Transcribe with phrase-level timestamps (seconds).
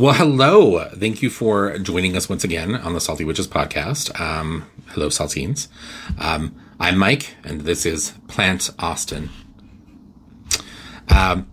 [0.00, 0.88] Well, hello.
[0.94, 4.18] Thank you for joining us once again on the Salty Witches podcast.
[4.18, 5.68] Um, hello, Saltines.
[6.18, 9.28] Um, I'm Mike, and this is Plant Austin.
[11.14, 11.50] Um,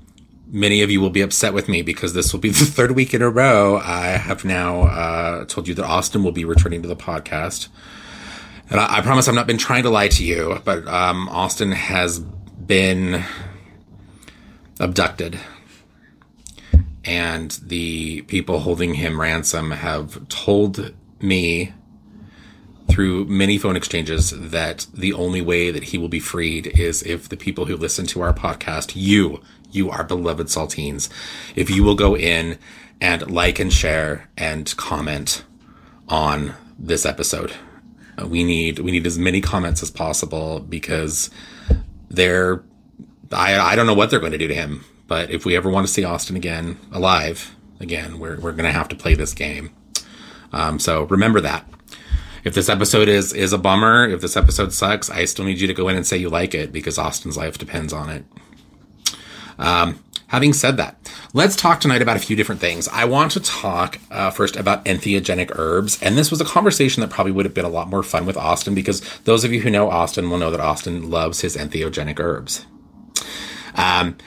[0.48, 3.14] many of you will be upset with me because this will be the third week
[3.14, 3.82] in a row.
[3.84, 7.68] I have now uh, told you that Austin will be returning to the podcast.
[8.70, 11.74] And I, I promise I've not been trying to lie to you, but um, Austin
[11.74, 13.26] has been
[14.80, 15.38] abducted
[17.08, 21.74] and the people holding him ransom have told me
[22.90, 27.30] through many phone exchanges that the only way that he will be freed is if
[27.30, 31.10] the people who listen to our podcast, you, you, our beloved saltines,
[31.56, 32.60] if you will go in
[33.00, 35.46] and like and share and comment
[36.10, 37.54] on this episode.
[38.22, 41.30] We need, we need as many comments as possible because
[42.10, 42.64] they're,
[43.32, 45.70] I, I don't know what they're going to do to him but if we ever
[45.70, 49.34] want to see Austin again, alive again, we're, we're going to have to play this
[49.34, 49.72] game.
[50.52, 51.68] Um, so remember that.
[52.44, 55.68] If this episode is, is a bummer, if this episode sucks, I still need you
[55.68, 58.26] to go in and say you like it because Austin's life depends on it.
[59.60, 62.88] Um, having said that, let's talk tonight about a few different things.
[62.88, 67.10] I want to talk uh, first about entheogenic herbs, and this was a conversation that
[67.10, 69.70] probably would have been a lot more fun with Austin because those of you who
[69.70, 72.66] know Austin will know that Austin loves his entheogenic herbs.
[73.76, 74.18] Um,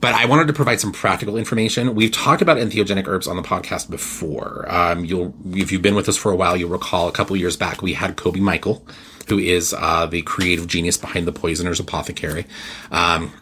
[0.00, 1.94] but I wanted to provide some practical information.
[1.94, 4.66] We've talked about entheogenic herbs on the podcast before.
[4.68, 7.56] Um, you'll, if you've been with us for a while, you'll recall a couple years
[7.56, 8.86] back we had Coby Michael,
[9.28, 12.46] who is uh, the creative genius behind the Poisoner's Apothecary.
[12.90, 13.32] Um,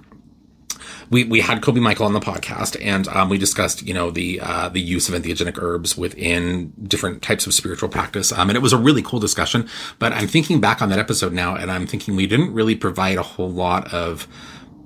[1.10, 4.40] we, we had Coby Michael on the podcast and um, we discussed, you know, the
[4.40, 8.32] uh, the use of entheogenic herbs within different types of spiritual practice.
[8.32, 9.68] Um, and it was a really cool discussion.
[9.98, 13.18] But I'm thinking back on that episode now and I'm thinking we didn't really provide
[13.18, 14.26] a whole lot of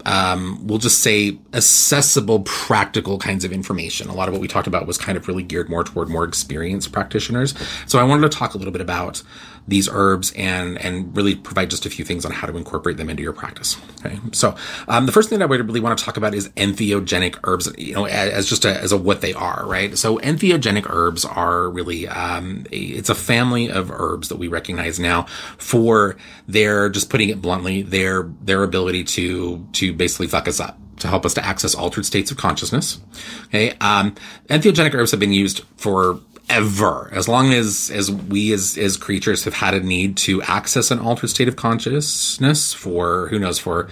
[0.06, 4.08] um, we'll just say accessible, practical kinds of information.
[4.08, 6.24] A lot of what we talked about was kind of really geared more toward more
[6.24, 7.54] experienced practitioners.
[7.86, 9.22] So I wanted to talk a little bit about
[9.68, 13.08] these herbs and and really provide just a few things on how to incorporate them
[13.08, 13.76] into your practice.
[14.04, 14.54] Okay, so
[14.88, 17.72] um, the first thing that I would really want to talk about is entheogenic herbs.
[17.78, 19.96] You know, as just a, as a what they are, right?
[19.96, 25.24] So entheogenic herbs are really um, it's a family of herbs that we recognize now
[25.58, 26.16] for
[26.46, 31.08] their just putting it bluntly their their ability to to basically fuck us up to
[31.08, 33.00] help us to access altered states of consciousness.
[33.46, 33.74] Okay.
[33.80, 34.14] Um,
[34.48, 36.20] entheogenic herbs have been used for
[36.50, 40.90] ever as long as as we as as creatures have had a need to access
[40.90, 43.88] an altered state of consciousness for who knows for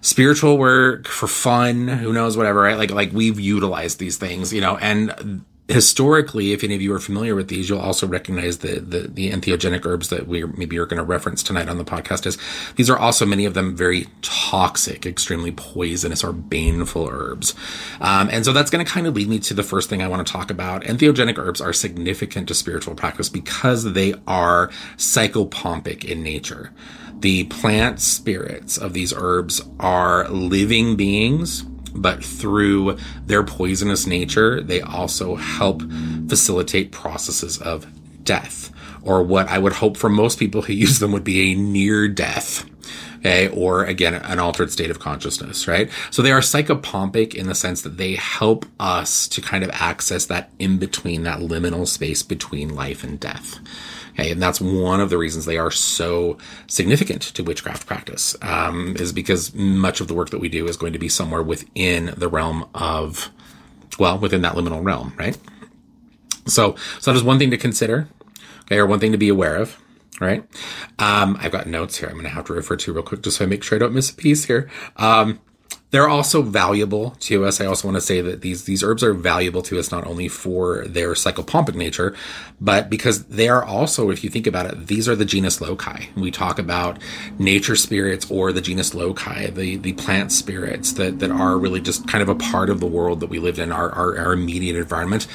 [0.00, 2.78] spiritual work for fun who knows whatever right?
[2.78, 7.00] Like like we've utilized these things you know and historically, if any of you are
[7.00, 10.86] familiar with these, you'll also recognize the, the, the entheogenic herbs that we maybe are
[10.86, 12.38] going to reference tonight on the podcast is
[12.76, 17.54] these are also many of them very toxic, extremely poisonous or baneful herbs.
[18.00, 20.08] Um, and so that's going to kind of lead me to the first thing I
[20.08, 20.84] want to talk about.
[20.84, 26.72] Entheogenic herbs are significant to spiritual practice because they are psychopompic in nature.
[27.18, 31.64] The plant spirits of these herbs are living beings
[31.96, 32.96] but through
[33.26, 35.82] their poisonous nature, they also help
[36.28, 37.86] facilitate processes of
[38.24, 41.54] death, or what I would hope for most people who use them would be a
[41.54, 42.68] near death.
[43.20, 45.90] Okay, or again, an altered state of consciousness, right?
[46.12, 50.26] So they are psychopompic in the sense that they help us to kind of access
[50.26, 53.58] that in between, that liminal space between life and death.
[54.18, 58.96] Okay, and that's one of the reasons they are so significant to witchcraft practice, um,
[58.98, 62.14] is because much of the work that we do is going to be somewhere within
[62.16, 63.30] the realm of,
[63.98, 65.36] well, within that liminal realm, right?
[66.46, 68.08] So, so that is one thing to consider,
[68.62, 69.78] okay, or one thing to be aware of,
[70.18, 70.42] right?
[70.98, 73.36] Um, I've got notes here I'm going to have to refer to real quick just
[73.36, 74.70] so I make sure I don't miss a piece here.
[74.96, 75.40] Um,
[75.96, 77.58] they're also valuable to us.
[77.58, 80.28] I also want to say that these these herbs are valuable to us not only
[80.28, 82.14] for their psychopompic nature,
[82.60, 86.08] but because they are also, if you think about it, these are the genus loci.
[86.14, 86.98] We talk about
[87.38, 92.06] nature spirits or the genus loci, the the plant spirits that that are really just
[92.06, 94.76] kind of a part of the world that we live in, our our, our immediate
[94.76, 95.26] environment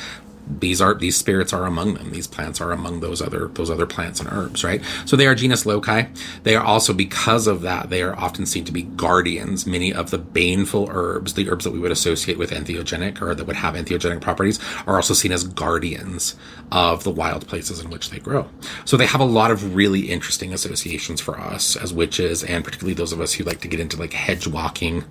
[0.60, 2.12] these are these spirits are among them.
[2.12, 4.82] These plants are among those other those other plants and herbs right?
[5.06, 6.04] So they are genus loci.
[6.44, 9.66] They are also because of that they are often seen to be guardians.
[9.66, 13.46] Many of the baneful herbs the herbs that we would associate with entheogenic or that
[13.46, 16.36] would have entheogenic properties are also seen as guardians
[16.72, 18.50] of the wild places in which they grow.
[18.86, 22.94] So they have a lot of really interesting associations for us as witches and particularly
[22.94, 25.04] those of us who like to get into like hedge walking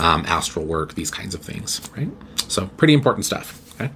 [0.00, 2.08] um, astral work these kinds of things right?
[2.48, 3.90] So pretty important stuff Okay.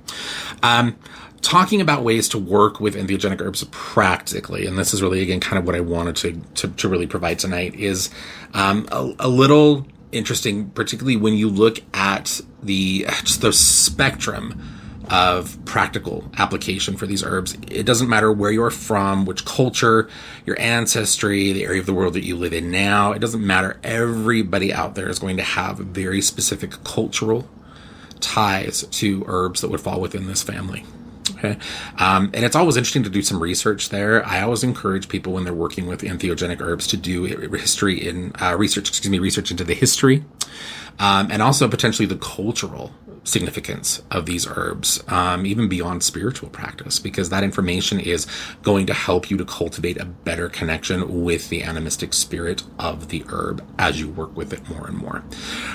[0.63, 0.97] Um,
[1.43, 5.59] talking about ways to work with entheogenic herbs practically, and this is really again kind
[5.59, 8.11] of what I wanted to to, to really provide tonight is
[8.55, 14.61] um, a, a, little interesting, particularly when you look at the just the spectrum
[15.11, 17.57] of practical application for these herbs.
[17.69, 20.09] It doesn't matter where you're from, which culture,
[20.47, 23.13] your ancestry, the area of the world that you live in now.
[23.13, 23.79] It doesn't matter.
[23.83, 27.49] Everybody out there is going to have very specific cultural
[28.23, 30.85] ties to herbs that would fall within this family.
[31.33, 31.57] Okay.
[31.99, 34.25] Um, and it's always interesting to do some research there.
[34.27, 38.57] I always encourage people when they're working with entheogenic herbs to do history in uh,
[38.57, 40.25] research, excuse me, research into the history
[40.99, 42.93] um, and also potentially the cultural
[43.25, 48.27] significance of these herbs, um, even beyond spiritual practice, because that information is
[48.63, 53.25] going to help you to cultivate a better connection with the animistic spirit of the
[53.29, 55.23] herb as you work with it more and more.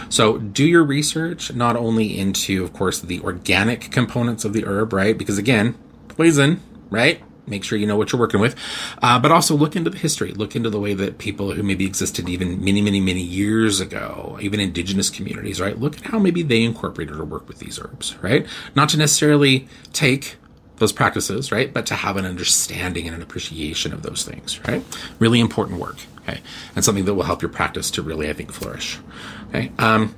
[0.09, 4.93] So do your research not only into, of course, the organic components of the herb,
[4.93, 5.17] right?
[5.17, 5.75] Because again,
[6.09, 7.21] poison, right?
[7.47, 8.55] Make sure you know what you're working with,
[9.01, 11.85] uh, but also look into the history, look into the way that people who maybe
[11.85, 15.79] existed even many, many, many years ago, even indigenous communities, right?
[15.79, 18.45] Look at how maybe they incorporated or work with these herbs, right?
[18.75, 20.35] Not to necessarily take
[20.77, 21.73] those practices, right?
[21.73, 24.83] But to have an understanding and an appreciation of those things, right?
[25.19, 26.39] Really important work, okay?
[26.75, 28.99] And something that will help your practice to really, I think, flourish,
[29.49, 29.71] okay?
[29.79, 30.15] Um,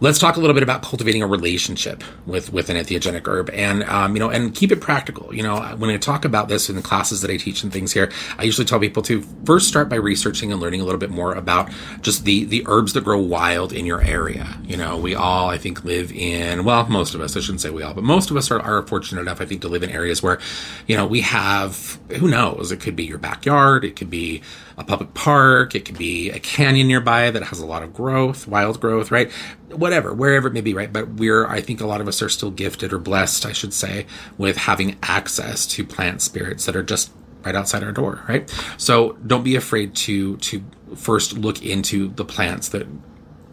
[0.00, 3.50] let's talk a little bit about cultivating a relationship with with an entheogenic herb.
[3.50, 5.34] And um, you know and keep it practical.
[5.34, 7.92] You know when i talk about this in the classes that i teach and things
[7.92, 11.10] here i usually tell people to first start by researching and learning a little bit
[11.10, 11.70] more about
[12.00, 14.58] just the the herbs that grow wild in your area.
[14.64, 17.70] You know we all i think live in well most of us i shouldn't say
[17.70, 19.90] we all but most of us are, are fortunate enough i think to live in
[19.90, 20.38] areas where
[20.86, 22.72] you know we have who knows?
[22.72, 23.84] It could be your backyard.
[23.84, 24.42] It could be
[24.78, 28.46] a public park, it could be a canyon nearby that has a lot of growth,
[28.46, 29.32] wild growth, right?
[29.70, 30.92] Whatever, wherever it may be, right?
[30.92, 33.72] But we're, I think a lot of us are still gifted or blessed, I should
[33.72, 34.06] say,
[34.36, 37.10] with having access to plant spirits that are just
[37.44, 38.52] right outside our door, right?
[38.76, 40.62] So don't be afraid to to
[40.94, 42.86] first look into the plants that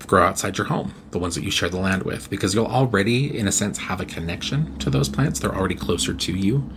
[0.08, 3.38] grow outside your home, the ones that you share the land with, because you'll already,
[3.38, 5.40] in a sense, have a connection to those plants.
[5.40, 6.70] They're already closer to you.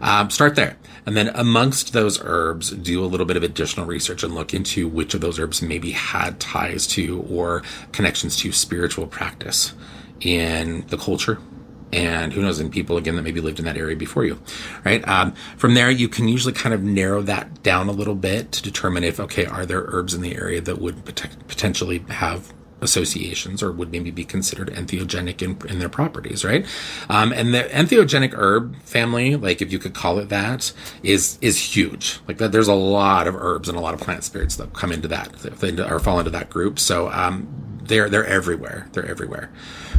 [0.00, 0.76] Um, start there.
[1.06, 4.88] And then amongst those herbs, do a little bit of additional research and look into
[4.88, 7.62] which of those herbs maybe had ties to or
[7.92, 9.72] connections to spiritual practice
[10.20, 11.38] in the culture
[11.92, 14.40] and who knows, in people again that maybe lived in that area before you,
[14.84, 15.06] right?
[15.08, 18.62] Um, from there, you can usually kind of narrow that down a little bit to
[18.62, 23.62] determine if, okay, are there herbs in the area that would pot- potentially have associations
[23.62, 26.66] or would maybe be considered entheogenic in, in their properties, right?
[27.08, 30.72] Um, and the entheogenic herb family, like if you could call it that,
[31.02, 32.20] is is huge.
[32.26, 34.92] Like that, there's a lot of herbs and a lot of plant spirits that come
[34.92, 36.78] into that, they or fall into that group.
[36.78, 37.48] So um,
[37.82, 38.88] they're they're everywhere.
[38.92, 39.50] They're everywhere.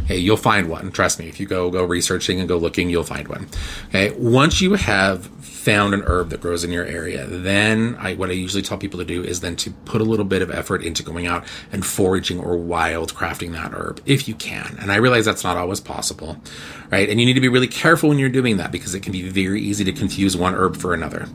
[0.06, 0.92] Okay, you'll find one.
[0.92, 1.28] Trust me.
[1.28, 3.48] If you go go researching and go looking, you'll find one.
[3.90, 5.28] Okay, once you have
[5.62, 8.98] found an herb that grows in your area, then I, what I usually tell people
[9.00, 11.86] to do is then to put a little bit of effort into going out and
[11.86, 14.76] foraging or wild crafting that herb if you can.
[14.80, 16.38] And I realize that's not always possible,
[16.92, 17.08] right?
[17.08, 19.30] And you need to be really careful when you're doing that because it can be
[19.30, 21.28] very easy to confuse one herb for another.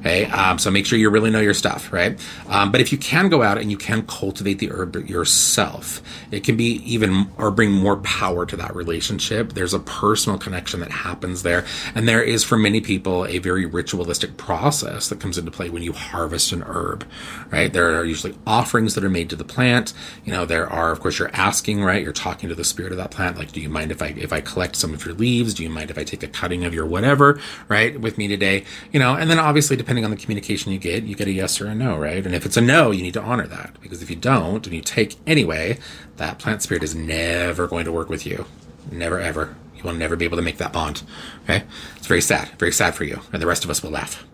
[0.00, 2.18] Okay, um, so make sure you really know your stuff, right?
[2.48, 6.02] Um, but if you can go out and you can cultivate the herb yourself,
[6.32, 9.52] it can be even or bring more power to that relationship.
[9.52, 11.64] There's a personal connection that happens there,
[11.94, 15.82] and there is for many people a very ritualistic process that comes into play when
[15.82, 17.06] you harvest an herb,
[17.50, 17.72] right?
[17.72, 19.92] There are usually offerings that are made to the plant.
[20.24, 22.02] You know, there are, of course, you're asking, right?
[22.02, 23.38] You're talking to the spirit of that plant.
[23.38, 25.54] Like, do you mind if I, if I collect some of your leaves?
[25.54, 27.98] Do you mind if I take a cutting of your whatever, right?
[28.00, 31.14] With me today, you know, and then obviously depending on the communication you get, you
[31.14, 32.24] get a yes or a no, right?
[32.24, 34.74] And if it's a no, you need to honor that because if you don't and
[34.74, 35.78] you take anyway,
[36.16, 38.46] that plant spirit is never going to work with you.
[38.90, 39.54] Never ever.
[39.82, 41.02] You will never be able to make that bond.
[41.44, 41.64] Okay?
[41.96, 42.48] It's very sad.
[42.58, 43.20] Very sad for you.
[43.32, 44.24] And the rest of us will laugh.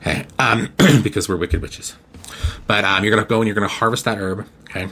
[0.00, 0.26] Okay?
[0.38, 1.94] Um, because we're wicked witches.
[2.66, 4.46] But um, you're to go and you're to harvest that herb.
[4.70, 4.88] Okay?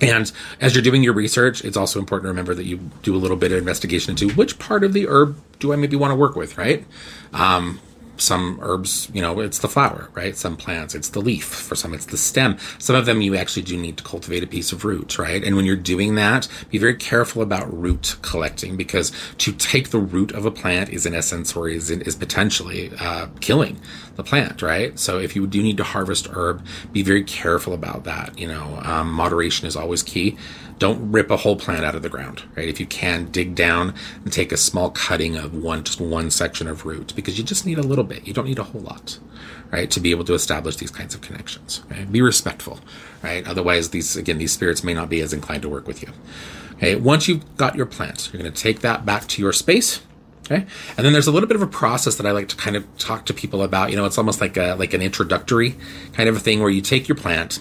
[0.00, 0.30] And
[0.60, 3.36] as you're doing your research, it's also important to remember that you do a little
[3.36, 6.34] bit of investigation into which part of the herb do I maybe want to work
[6.34, 6.84] with, right?
[7.32, 7.80] Um,
[8.16, 10.36] some herbs, you know, it's the flower, right?
[10.36, 11.44] Some plants, it's the leaf.
[11.44, 12.58] For some, it's the stem.
[12.78, 15.42] Some of them, you actually do need to cultivate a piece of root, right?
[15.42, 19.98] And when you're doing that, be very careful about root collecting because to take the
[19.98, 23.80] root of a plant is, in essence, or is, is potentially uh, killing
[24.16, 24.98] the plant, right?
[24.98, 28.38] So if you do need to harvest herb, be very careful about that.
[28.38, 30.36] You know, um, moderation is always key
[30.82, 32.68] don't rip a whole plant out of the ground, right?
[32.68, 36.66] If you can, dig down and take a small cutting of one, just one section
[36.66, 38.26] of root, because you just need a little bit.
[38.26, 39.20] You don't need a whole lot,
[39.70, 39.88] right?
[39.92, 41.82] To be able to establish these kinds of connections.
[42.10, 42.80] Be respectful,
[43.22, 43.46] right?
[43.46, 46.08] Otherwise, these again, these spirits may not be as inclined to work with you.
[46.72, 50.00] Okay, once you've got your plant, you're going to take that back to your space.
[50.46, 52.74] Okay, and then there's a little bit of a process that I like to kind
[52.74, 53.90] of talk to people about.
[53.90, 55.76] You know, it's almost like a like an introductory
[56.12, 57.60] kind of a thing where you take your plant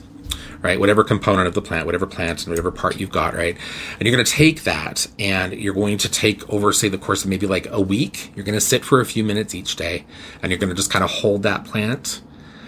[0.61, 0.79] right?
[0.79, 3.57] Whatever component of the plant, whatever plant and whatever part you've got, right?
[3.99, 7.23] And you're going to take that and you're going to take over, say, the course
[7.23, 8.31] of maybe like a week.
[8.35, 10.05] You're going to sit for a few minutes each day
[10.41, 12.21] and you're going to just kind of hold that plant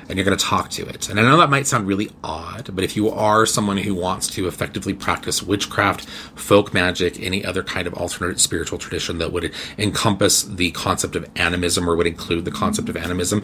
[0.10, 1.10] and you're going to talk to it.
[1.10, 4.28] And I know that might sound really odd, but if you are someone who wants
[4.30, 6.06] to effectively practice witchcraft,
[6.36, 11.30] folk magic, any other kind of alternate spiritual tradition that would encompass the concept of
[11.36, 13.44] animism or would include the concept of animism,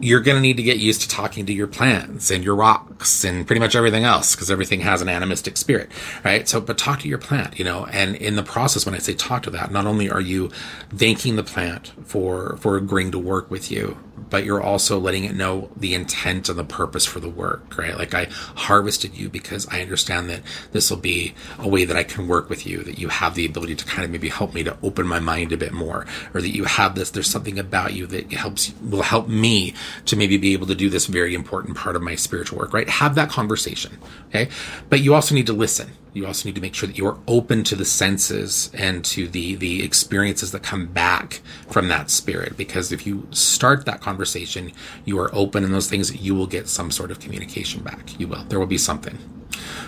[0.00, 3.22] you're going to need to get used to talking to your plants and your rocks
[3.22, 5.90] and pretty much everything else because everything has an animistic spirit,
[6.24, 6.48] right?
[6.48, 9.14] So, but talk to your plant, you know, and in the process, when I say
[9.14, 10.50] talk to that, not only are you
[10.90, 15.34] thanking the plant for, for agreeing to work with you, but you're also letting it
[15.34, 17.96] know the intent and the purpose for the work, right?
[17.96, 22.02] Like I harvested you because I understand that this will be a way that I
[22.02, 24.62] can work with you, that you have the ability to kind of maybe help me
[24.64, 27.94] to open my mind a bit more, or that you have this, there's something about
[27.94, 29.74] you that helps, will help me
[30.06, 32.88] to maybe be able to do this very important part of my spiritual work, right?
[32.88, 33.98] Have that conversation.
[34.28, 34.48] Okay.
[34.88, 35.90] But you also need to listen.
[36.12, 39.28] You also need to make sure that you are open to the senses and to
[39.28, 42.56] the, the experiences that come back from that spirit.
[42.56, 44.72] Because if you start that conversation,
[45.04, 48.18] you are open in those things, you will get some sort of communication back.
[48.18, 48.44] You will.
[48.44, 49.18] There will be something.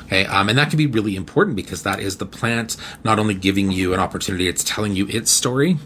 [0.05, 0.27] Okay.
[0.27, 3.73] Um, and that can be really important because that is the plant not only giving
[3.73, 5.79] you an opportunity, it's telling you its story,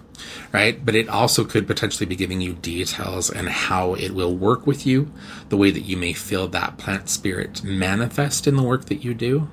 [0.53, 0.85] right?
[0.85, 4.85] But it also could potentially be giving you details and how it will work with
[4.85, 5.13] you,
[5.49, 9.15] the way that you may feel that plant spirit manifest in the work that you
[9.15, 9.49] do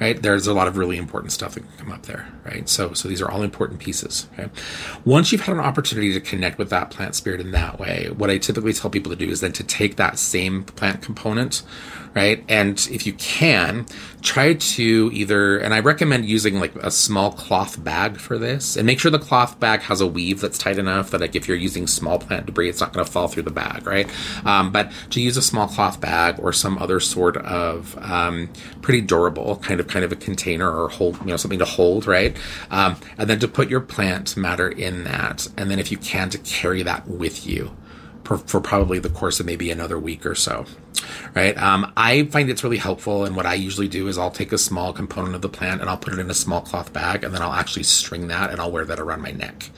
[0.00, 0.20] right?
[0.20, 2.68] There's a lot of really important stuff that can come up there, right?
[2.68, 4.28] So, so these are all important pieces.
[4.32, 4.48] Okay.
[5.04, 8.30] Once you've had an opportunity to connect with that plant spirit in that way, what
[8.30, 11.62] I typically tell people to do is then to take that same plant component,
[12.14, 12.44] right?
[12.48, 13.86] And if you can,
[14.22, 18.86] try to either, and I recommend using like a small cloth bag for this, and
[18.86, 21.56] make sure the cloth bag has a weave that's tight enough that like if you're
[21.56, 24.08] using small plant debris, it's not going to fall through the bag, right?
[24.44, 28.50] Um, but to use a small cloth bag or some other sort of um,
[28.82, 32.06] pretty durable kind of kind of a container or hold, you know, something to hold,
[32.06, 32.36] right?
[32.70, 36.30] Um, and then to put your plant matter in that, and then if you can,
[36.30, 37.76] to carry that with you
[38.24, 40.66] for, for probably the course of maybe another week or so
[41.34, 41.56] right?
[41.56, 44.58] Um, I find it's really helpful, and what I usually do is I'll take a
[44.58, 47.34] small component of the plant and I'll put it in a small cloth bag, and
[47.34, 49.70] then I'll actually string that and I'll wear that around my neck,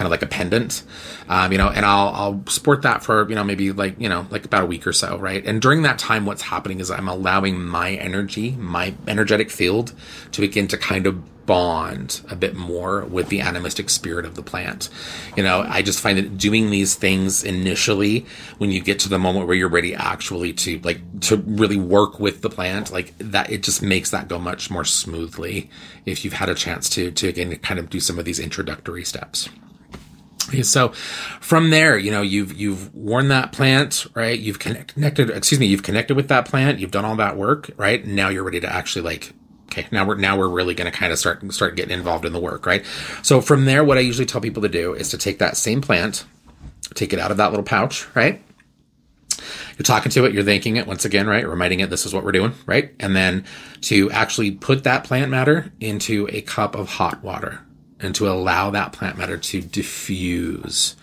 [0.00, 0.82] kind of like a pendant,
[1.28, 4.26] um, you know, and I'll I'll sport that for you know maybe like you know
[4.30, 5.44] like about a week or so, right?
[5.44, 9.92] And during that time, what's happening is I'm allowing my energy, my energetic field,
[10.32, 14.42] to begin to kind of bond a bit more with the animistic spirit of the
[14.42, 14.88] plant.
[15.36, 18.24] You know, I just find that doing these things initially,
[18.58, 22.20] when you get to the moment where you're ready actually to like, to really work
[22.20, 25.68] with the plant, like that, it just makes that go much more smoothly
[26.06, 29.04] if you've had a chance to, to again, kind of do some of these introductory
[29.04, 29.48] steps.
[30.62, 30.88] So
[31.40, 34.38] from there, you know, you've, you've worn that plant, right?
[34.38, 36.78] You've connected, excuse me, you've connected with that plant.
[36.80, 38.04] You've done all that work, right?
[38.04, 39.32] Now you're ready to actually like
[39.70, 42.32] okay now we're now we're really going to kind of start start getting involved in
[42.32, 42.84] the work right
[43.22, 45.80] so from there what i usually tell people to do is to take that same
[45.80, 46.24] plant
[46.94, 48.42] take it out of that little pouch right
[49.78, 52.24] you're talking to it you're thanking it once again right reminding it this is what
[52.24, 53.44] we're doing right and then
[53.80, 57.60] to actually put that plant matter into a cup of hot water
[58.00, 60.96] and to allow that plant matter to diffuse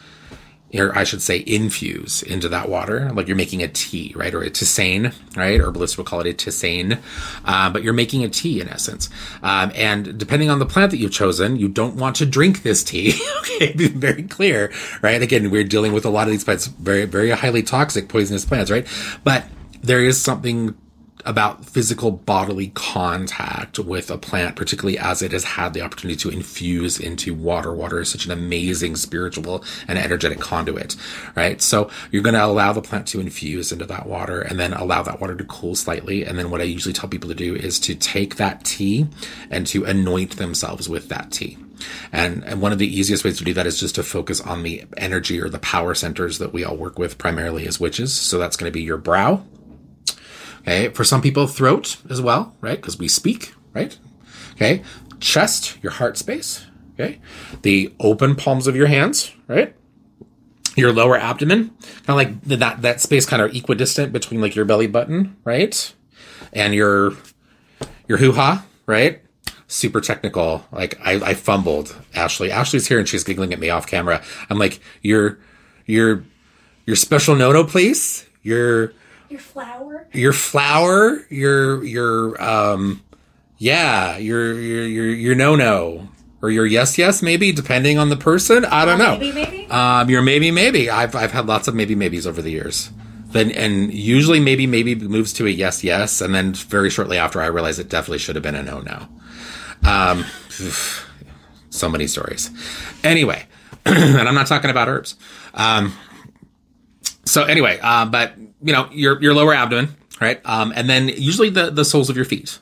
[0.73, 4.33] or I should say infuse into that water, like you're making a tea, right?
[4.33, 5.59] Or a tisane, right?
[5.59, 6.99] Herbalists would call it a tisane,
[7.45, 9.09] uh, but you're making a tea in essence.
[9.41, 12.83] Um, and depending on the plant that you've chosen, you don't want to drink this
[12.83, 13.13] tea.
[13.39, 15.21] okay, be very clear, right?
[15.21, 18.69] Again, we're dealing with a lot of these plants, very, very highly toxic, poisonous plants,
[18.69, 18.85] right?
[19.23, 19.45] But
[19.81, 20.75] there is something
[21.25, 26.29] about physical bodily contact with a plant, particularly as it has had the opportunity to
[26.29, 27.73] infuse into water.
[27.73, 30.95] Water is such an amazing spiritual and energetic conduit,
[31.35, 31.61] right?
[31.61, 35.03] So you're going to allow the plant to infuse into that water and then allow
[35.03, 36.23] that water to cool slightly.
[36.23, 39.07] And then what I usually tell people to do is to take that tea
[39.49, 41.57] and to anoint themselves with that tea.
[42.11, 44.63] And, and one of the easiest ways to do that is just to focus on
[44.63, 48.13] the energy or the power centers that we all work with primarily as witches.
[48.13, 49.43] So that's going to be your brow,
[50.67, 50.89] Okay.
[50.89, 52.75] For some people, throat as well, right?
[52.75, 53.97] Because we speak, right?
[54.53, 54.83] Okay.
[55.21, 56.65] Chest, your heart space.
[56.93, 57.19] Okay.
[57.61, 59.73] The open palms of your hands, right?
[60.75, 61.69] Your lower abdomen,
[62.05, 65.93] kind of like that, that space kind of equidistant between like your belly button, right?
[66.51, 67.13] And your,
[68.07, 69.21] your hoo ha, right?
[69.67, 70.65] Super technical.
[70.71, 72.51] Like I, I fumbled Ashley.
[72.51, 74.21] Ashley's here and she's giggling at me off camera.
[74.49, 75.39] I'm like, your,
[75.85, 76.25] your,
[76.85, 78.27] your special please.
[78.43, 78.93] Your,
[79.29, 79.76] your flower.
[80.13, 81.25] Your flower.
[81.29, 83.03] Your your um,
[83.57, 84.17] yeah.
[84.17, 86.09] Your your your your no no
[86.41, 88.63] or your yes yes maybe depending on the person.
[88.65, 89.17] I don't know.
[89.17, 89.67] Maybe maybe.
[89.71, 90.89] Um, your maybe maybe.
[90.89, 92.89] I've I've had lots of maybe maybes over the years.
[93.31, 97.41] then and usually maybe maybe moves to a yes yes, and then very shortly after
[97.41, 99.07] I realize it definitely should have been a no no.
[99.89, 100.25] Um,
[101.69, 102.49] so many stories.
[103.03, 103.45] Anyway,
[103.85, 105.15] and I'm not talking about herbs.
[105.53, 105.93] Um,
[107.27, 110.39] so anyway, uh, but you know your your lower abdomen, right?
[110.45, 112.59] Um, and then usually the the soles of your feet.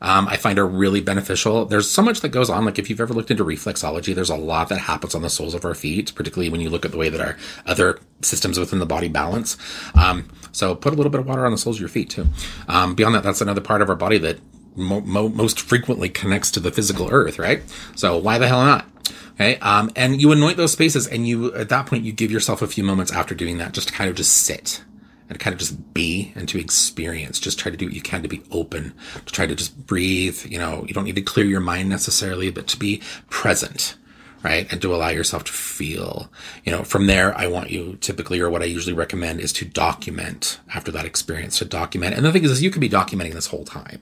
[0.00, 1.64] Um, I find are really beneficial.
[1.64, 2.64] There's so much that goes on.
[2.64, 5.54] Like if you've ever looked into reflexology, there's a lot that happens on the soles
[5.54, 7.36] of our feet, particularly when you look at the way that our
[7.66, 9.56] other systems within the body balance.
[10.00, 12.26] Um, so put a little bit of water on the soles of your feet too.
[12.68, 14.38] Um, beyond that, that's another part of our body that
[14.76, 17.62] mo- mo- most frequently connects to the physical earth, right?
[17.96, 18.86] So why the hell not?
[19.34, 19.56] Okay.
[19.58, 22.66] Um, and you anoint those spaces and you, at that point, you give yourself a
[22.66, 24.82] few moments after doing that just to kind of just sit
[25.28, 27.38] and kind of just be and to experience.
[27.38, 28.94] Just try to do what you can to be open,
[29.26, 30.44] to try to just breathe.
[30.46, 33.96] You know, you don't need to clear your mind necessarily, but to be present,
[34.42, 34.70] right?
[34.72, 36.30] And to allow yourself to feel.
[36.64, 39.64] You know, from there, I want you typically, or what I usually recommend is to
[39.64, 42.16] document after that experience, to document.
[42.16, 44.00] And the thing is, is you could be documenting this whole time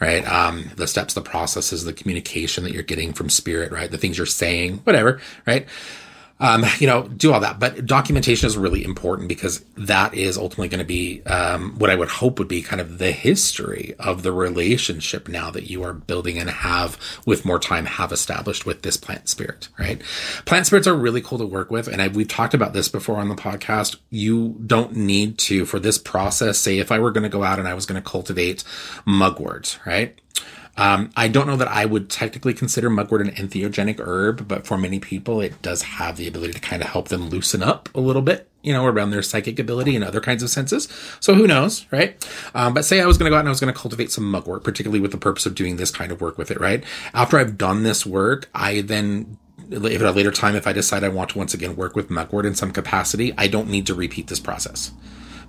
[0.00, 0.26] right?
[0.30, 3.90] Um, the steps, the processes, the communication that you're getting from spirit, right?
[3.90, 5.66] The things you're saying, whatever, right?
[6.40, 7.60] Um, you know, do all that.
[7.60, 11.94] But documentation is really important because that is ultimately going to be um, what I
[11.94, 15.92] would hope would be kind of the history of the relationship now that you are
[15.92, 20.02] building and have with more time have established with this plant spirit, right?
[20.44, 21.86] Plant spirits are really cool to work with.
[21.86, 23.96] And I, we've talked about this before on the podcast.
[24.10, 27.58] You don't need to, for this process, say if I were going to go out
[27.58, 28.64] and I was going to cultivate
[29.06, 30.18] mugwort, right?
[30.76, 34.76] Um, I don't know that I would technically consider mugwort an entheogenic herb, but for
[34.76, 38.00] many people, it does have the ability to kind of help them loosen up a
[38.00, 40.88] little bit, you know, around their psychic ability and other kinds of senses.
[41.20, 42.16] So who knows, right?
[42.54, 44.10] Um, but say I was going to go out and I was going to cultivate
[44.10, 46.82] some mugwort, particularly with the purpose of doing this kind of work with it, right?
[47.12, 49.38] After I've done this work, I then
[49.70, 52.10] if at a later time, if I decide I want to once again work with
[52.10, 54.92] mugwort in some capacity, I don't need to repeat this process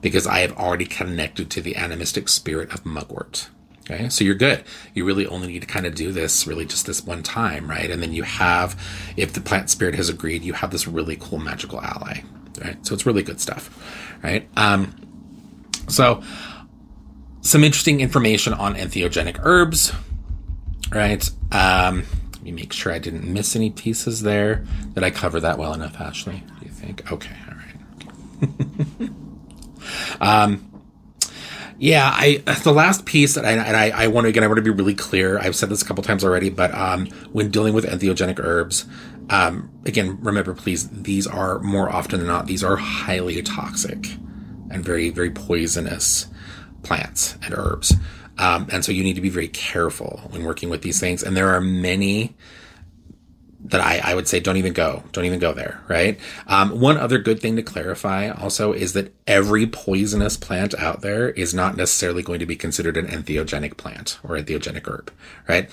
[0.01, 3.49] because I have already connected to the animistic spirit of mugwort.
[3.89, 4.63] Okay, so you're good.
[4.95, 7.89] You really only need to kind of do this really just this one time, right?
[7.91, 8.79] And then you have,
[9.15, 12.21] if the plant spirit has agreed, you have this really cool magical ally,
[12.63, 12.83] right?
[12.83, 13.69] So it's really good stuff,
[14.23, 14.47] right?
[14.57, 14.95] Um,
[15.87, 16.23] so
[17.41, 19.93] some interesting information on entheogenic herbs,
[20.91, 21.29] right?
[21.51, 24.65] Um, let me make sure I didn't miss any pieces there.
[24.95, 26.43] Did I cover that well enough, Ashley?
[26.59, 27.11] Do you think?
[27.11, 27.55] Okay, all
[28.99, 29.09] right.
[30.21, 30.74] um,
[31.77, 34.57] yeah, I the last piece that I and I, I want to again I want
[34.57, 35.39] to be really clear.
[35.39, 38.85] I've said this a couple times already, but um, when dealing with entheogenic herbs,
[39.29, 44.07] um, again remember please these are more often than not these are highly toxic
[44.71, 46.27] and very very poisonous
[46.83, 47.93] plants and herbs,
[48.37, 51.23] um, and so you need to be very careful when working with these things.
[51.23, 52.35] And there are many
[53.69, 56.19] that I, I would say don't even go, don't even go there, right?
[56.47, 61.29] Um, one other good thing to clarify also is that every poisonous plant out there
[61.29, 65.11] is not necessarily going to be considered an entheogenic plant or entheogenic herb,
[65.47, 65.69] right?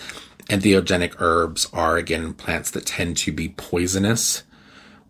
[0.48, 4.42] Entheogenic herbs are again plants that tend to be poisonous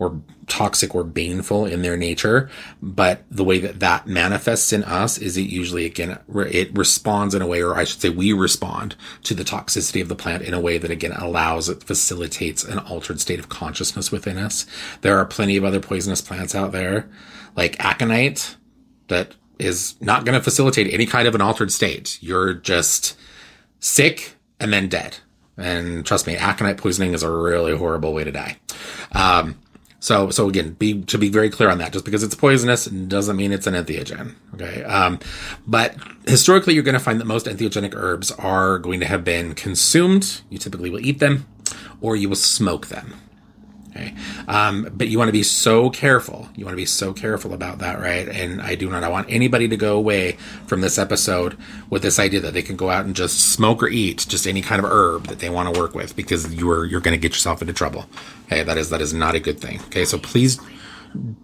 [0.02, 2.50] or toxic or baneful in their nature.
[2.82, 7.42] But the way that that manifests in us is it usually, again, it responds in
[7.42, 10.54] a way, or I should say we respond to the toxicity of the plant in
[10.54, 14.66] a way that again allows, it facilitates an altered state of consciousness within us.
[15.02, 17.08] There are plenty of other poisonous plants out there,
[17.54, 18.56] like aconite,
[19.08, 22.18] that is not going to facilitate any kind of an altered state.
[22.20, 23.16] You're just
[23.78, 25.18] sick and then dead.
[25.56, 28.56] And trust me, aconite poisoning is a really horrible way to die.
[29.12, 29.58] Um,
[30.02, 31.92] so, so again, be to be very clear on that.
[31.92, 34.34] Just because it's poisonous doesn't mean it's an entheogen.
[34.52, 34.82] Okay.
[34.82, 35.20] Um,
[35.64, 35.94] but
[36.26, 40.40] historically, you're going to find that most entheogenic herbs are going to have been consumed.
[40.50, 41.46] You typically will eat them,
[42.00, 43.14] or you will smoke them.
[43.94, 44.14] Okay.
[44.48, 46.48] Um, but you want to be so careful.
[46.56, 48.26] You want to be so careful about that, right?
[48.26, 50.32] And I do not I want anybody to go away
[50.66, 51.58] from this episode
[51.90, 54.62] with this idea that they can go out and just smoke or eat just any
[54.62, 57.32] kind of herb that they want to work with because you're you're going to get
[57.32, 58.06] yourself into trouble.
[58.46, 59.80] Okay, that is that is not a good thing.
[59.86, 60.58] Okay, so please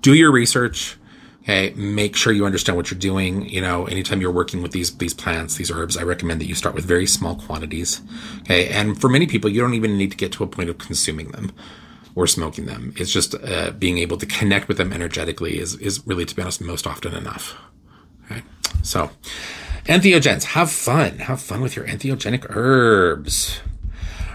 [0.00, 0.96] do your research.
[1.42, 3.46] Okay, make sure you understand what you're doing.
[3.46, 6.54] You know, anytime you're working with these these plants, these herbs, I recommend that you
[6.54, 8.00] start with very small quantities.
[8.40, 10.78] Okay, and for many people, you don't even need to get to a point of
[10.78, 11.52] consuming them
[12.18, 12.92] or smoking them.
[12.96, 16.42] It's just uh, being able to connect with them energetically is, is really, to be
[16.42, 17.56] honest, most often enough.
[18.24, 18.42] Okay.
[18.82, 19.12] So,
[19.84, 21.20] entheogens, have fun.
[21.20, 23.60] Have fun with your entheogenic herbs.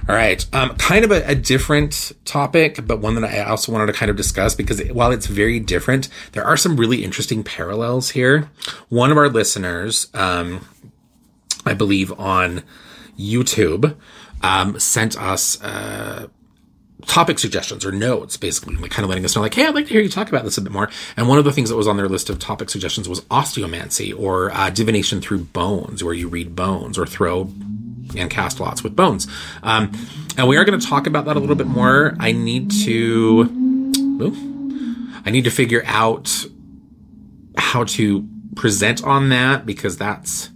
[0.08, 0.46] All right.
[0.54, 4.10] Um, kind of a, a, different topic, but one that I also wanted to kind
[4.10, 8.50] of discuss because while it's very different, there are some really interesting parallels here.
[8.88, 10.66] One of our listeners, um,
[11.66, 12.64] I believe on
[13.20, 13.98] YouTube,
[14.42, 16.28] um, sent us, uh,
[17.08, 19.88] topic suggestions or notes, basically, like kind of letting us know, like, hey, I'd like
[19.88, 20.90] to hear you talk about this a bit more.
[21.18, 24.18] And one of the things that was on their list of topic suggestions was osteomancy
[24.18, 27.50] or uh, divination through bones, where you read bones or throw
[28.16, 29.28] and cast lots with bones.
[29.62, 29.92] Um,
[30.38, 32.16] and we are going to talk about that a little bit more.
[32.20, 33.44] I need to,
[34.22, 36.46] ooh, I need to figure out
[37.58, 40.50] how to present on that because that's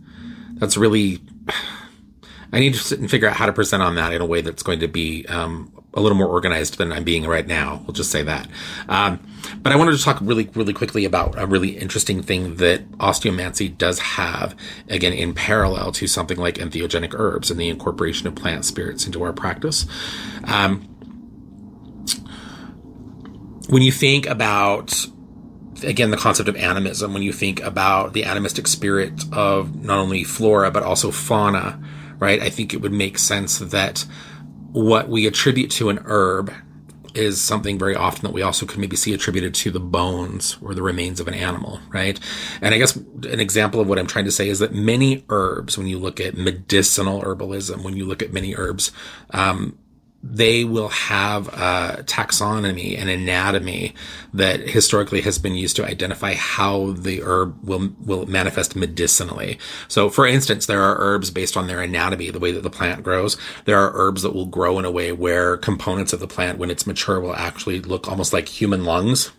[0.53, 1.19] that's really
[2.53, 4.41] I need to sit and figure out how to present on that in a way
[4.41, 7.81] that's going to be um, a little more organized than I'm being right now.
[7.85, 8.47] We'll just say that.
[8.87, 9.19] Um,
[9.61, 13.75] but I wanted to talk really, really quickly about a really interesting thing that osteomancy
[13.75, 14.55] does have,
[14.87, 19.23] again, in parallel to something like entheogenic herbs and the incorporation of plant spirits into
[19.23, 19.87] our practice.
[20.43, 20.81] Um,
[23.69, 25.05] when you think about
[25.83, 30.23] again the concept of animism when you think about the animistic spirit of not only
[30.23, 31.79] flora but also fauna
[32.19, 32.41] right?
[32.41, 34.05] I think it would make sense that
[34.77, 36.53] what we attribute to an herb
[37.15, 40.75] is something very often that we also could maybe see attributed to the bones or
[40.75, 42.19] the remains of an animal, right?
[42.61, 45.77] And I guess an example of what I'm trying to say is that many herbs,
[45.77, 48.91] when you look at medicinal herbalism, when you look at many herbs,
[49.31, 49.79] um,
[50.23, 53.93] they will have a taxonomy and anatomy
[54.33, 59.59] that historically has been used to identify how the herb will will manifest medicinally.
[59.87, 63.03] So, for instance, there are herbs based on their anatomy, the way that the plant
[63.03, 63.37] grows.
[63.65, 66.71] There are herbs that will grow in a way where components of the plant, when
[66.71, 69.31] it's mature, will actually look almost like human lungs.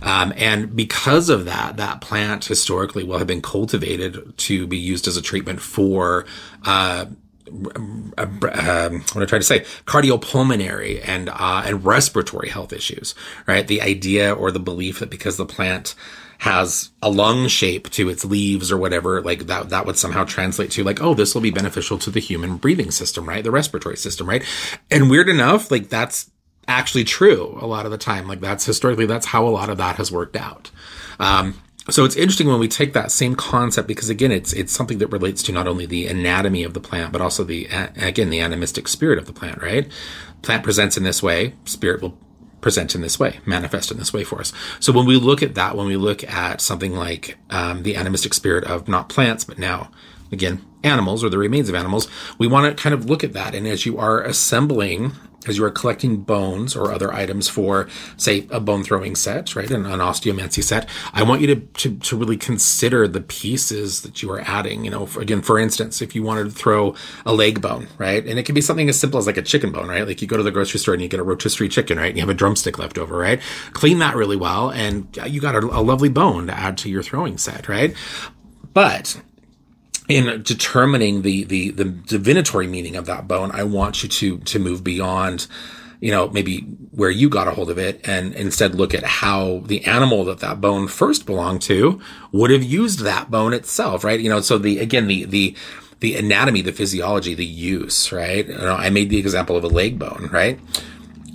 [0.00, 5.08] Um, and because of that, that plant historically will have been cultivated to be used
[5.08, 6.24] as a treatment for
[6.64, 7.06] uh,
[7.48, 8.12] um,
[9.12, 9.60] what I trying to say?
[9.86, 13.14] Cardiopulmonary and uh, and respiratory health issues,
[13.46, 13.66] right?
[13.66, 15.94] The idea or the belief that because the plant
[16.38, 20.70] has a lung shape to its leaves or whatever, like that, that would somehow translate
[20.70, 23.42] to like, oh, this will be beneficial to the human breathing system, right?
[23.42, 24.44] The respiratory system, right?
[24.90, 26.30] And weird enough, like that's
[26.68, 28.28] actually true a lot of the time.
[28.28, 30.70] Like that's historically, that's how a lot of that has worked out.
[31.18, 34.98] Um, so it's interesting when we take that same concept because again, it's it's something
[34.98, 38.40] that relates to not only the anatomy of the plant but also the again the
[38.40, 39.62] animistic spirit of the plant.
[39.62, 39.90] Right?
[40.42, 42.16] Plant presents in this way, spirit will
[42.60, 44.52] present in this way, manifest in this way for us.
[44.80, 48.34] So when we look at that, when we look at something like um, the animistic
[48.34, 49.90] spirit of not plants but now
[50.30, 53.54] again animals or the remains of animals, we want to kind of look at that.
[53.54, 55.12] And as you are assembling
[55.48, 59.70] as you are collecting bones or other items for, say, a bone throwing set, right,
[59.70, 64.22] an, an osteomancy set, I want you to, to, to really consider the pieces that
[64.22, 64.84] you are adding.
[64.84, 68.24] You know, for, again, for instance, if you wanted to throw a leg bone, right,
[68.24, 70.28] and it can be something as simple as like a chicken bone, right, like you
[70.28, 72.28] go to the grocery store and you get a rotisserie chicken, right, and you have
[72.28, 73.40] a drumstick left over, right,
[73.72, 76.88] clean that really well, and uh, you got a, a lovely bone to add to
[76.88, 77.94] your throwing set, right.
[78.74, 79.20] But
[80.08, 84.58] in determining the, the, the divinatory meaning of that bone, I want you to, to
[84.58, 85.46] move beyond,
[86.00, 86.60] you know, maybe
[86.92, 90.40] where you got a hold of it and instead look at how the animal that
[90.40, 92.00] that bone first belonged to
[92.32, 94.18] would have used that bone itself, right?
[94.18, 95.54] You know, so the, again, the, the,
[96.00, 98.46] the anatomy, the physiology, the use, right?
[98.46, 100.58] You know, I made the example of a leg bone, right?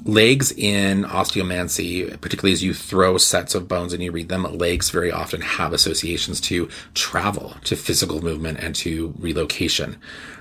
[0.05, 4.89] Legs in osteomancy, particularly as you throw sets of bones and you read them, legs
[4.89, 9.97] very often have associations to travel, to physical movement, and to relocation,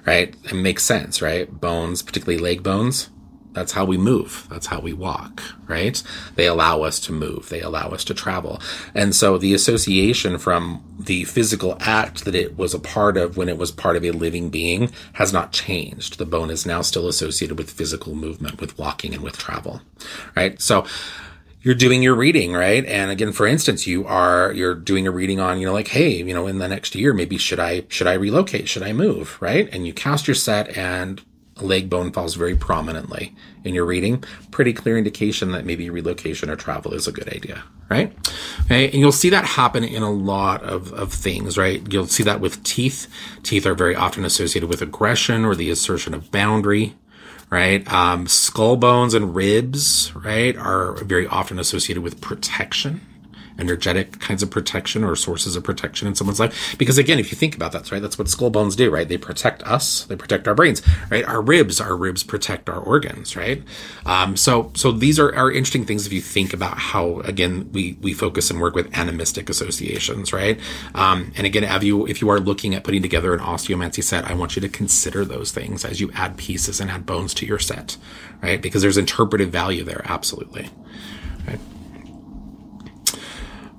[0.07, 0.35] right?
[0.44, 1.48] It makes sense, right?
[1.61, 3.09] Bones, particularly leg bones,
[3.53, 4.47] that's how we move.
[4.51, 6.03] That's how we walk, right?
[6.37, 7.49] They allow us to move.
[7.49, 8.61] They allow us to travel.
[8.95, 13.49] And so the association from the physical act that it was a part of when
[13.49, 16.19] it was part of a living being has not changed.
[16.19, 19.83] The bone is now still associated with physical movement, with walking and with travel,
[20.35, 20.61] right?
[20.61, 20.87] So
[21.62, 22.85] you're doing your reading, right?
[22.87, 26.17] And again, for instance, you are, you're doing a reading on, you know, like, hey,
[26.17, 28.69] you know, in the next year, maybe should I, should I relocate?
[28.69, 29.38] Should I move?
[29.41, 29.69] Right?
[29.73, 31.23] And you cast your set and
[31.62, 36.57] leg bone falls very prominently in your reading, pretty clear indication that maybe relocation or
[36.57, 38.12] travel is a good idea, right?
[38.62, 41.83] Okay, and you'll see that happen in a lot of, of things, right?
[41.92, 43.07] You'll see that with teeth.
[43.42, 46.94] Teeth are very often associated with aggression or the assertion of boundary,
[47.51, 47.90] right?
[47.92, 53.01] Um, skull bones and ribs, right, are very often associated with protection,
[53.59, 56.77] energetic kinds of protection or sources of protection in someone's life.
[56.79, 59.09] Because again, if you think about that, right, that's what skull bones do, right?
[59.09, 61.25] They protect us, they protect our brains, right?
[61.25, 63.62] Our ribs, our ribs protect our organs, right?
[64.07, 67.97] Um, so, so these are, are interesting things if you think about how, again, we,
[68.01, 70.59] we focus and work with animistic associations, right?
[70.95, 74.25] Um, and again, if you, if you are looking at putting together an osteomancy set,
[74.25, 77.47] I want you to consider those things as you add pieces and add bones to
[77.47, 77.97] your set,
[78.43, 78.61] right?
[78.61, 80.71] Because there's interpretive value there, absolutely.
[81.47, 81.61] Right?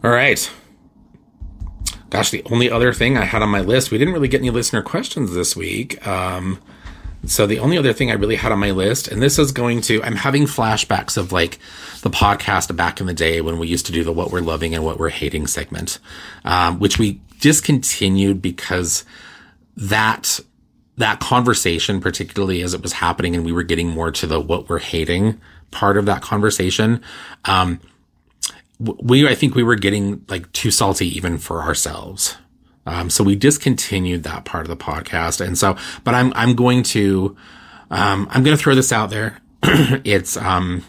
[0.04, 0.52] All right.
[2.10, 4.50] Gosh, the only other thing I had on my list, we didn't really get any
[4.50, 6.06] listener questions this week.
[6.06, 6.60] Um,
[7.26, 9.80] So the only other thing I really had on my list, and this is going
[9.84, 11.58] to, I'm having flashbacks of like
[12.02, 14.76] the podcast back in the day when we used to do the what we're loving
[14.76, 16.00] and what we're hating segment,
[16.44, 19.06] um, which we discontinued because
[19.78, 20.42] that
[20.98, 24.68] that conversation, particularly as it was happening and we were getting more to the what
[24.68, 25.39] we're hating
[25.72, 27.02] part of that conversation,
[27.46, 27.80] um,
[28.84, 32.38] we, I think we were getting like too salty even for ourselves.
[32.86, 35.46] Um, so we discontinued that part of the podcast.
[35.46, 37.36] And so, but I'm, I'm going to,
[37.89, 39.39] um, I'm going to throw this out there.
[39.63, 40.84] it's, um,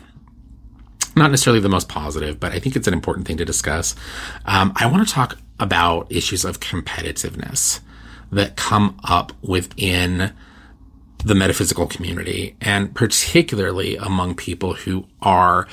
[1.16, 3.94] not necessarily the most positive, but I think it's an important thing to discuss.
[4.46, 7.80] Um, I want to talk about issues of competitiveness
[8.33, 10.33] that come up within
[11.24, 15.66] the metaphysical community and particularly among people who are